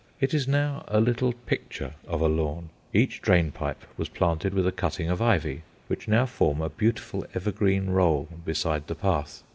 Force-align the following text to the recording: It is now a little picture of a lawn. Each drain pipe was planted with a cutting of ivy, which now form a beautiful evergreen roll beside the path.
It 0.19 0.33
is 0.33 0.47
now 0.47 0.83
a 0.87 0.99
little 0.99 1.31
picture 1.45 1.93
of 2.07 2.21
a 2.21 2.27
lawn. 2.27 2.71
Each 2.91 3.21
drain 3.21 3.51
pipe 3.51 3.83
was 3.97 4.09
planted 4.09 4.51
with 4.51 4.65
a 4.65 4.71
cutting 4.71 5.11
of 5.11 5.21
ivy, 5.21 5.61
which 5.89 6.07
now 6.07 6.25
form 6.25 6.59
a 6.59 6.69
beautiful 6.69 7.23
evergreen 7.35 7.91
roll 7.91 8.27
beside 8.43 8.87
the 8.87 8.95
path. 8.95 9.43